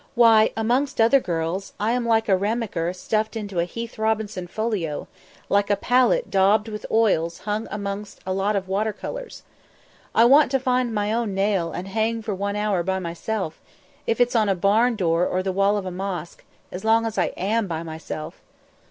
[0.15, 5.07] Why, amongst other girls, I am like a Raemaeker stuffed into a Heath Robinson folio,
[5.47, 9.43] like a palette daubed with oils hung amongst a lot of water colours.
[10.15, 13.61] I want to find my own nail and hang for one hour by myself,
[14.07, 17.19] if it's on a barn door or the wall of a mosque as long as
[17.19, 18.41] I am by myself."